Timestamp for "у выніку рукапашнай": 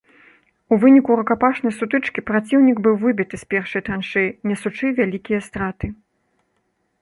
0.75-1.75